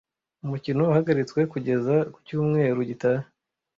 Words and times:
Umukino 0.45 0.81
wahagaritswe 0.87 1.39
kugeza 1.53 1.95
ku 2.13 2.19
cyumweru 2.25 2.79
gitaha. 2.89 3.25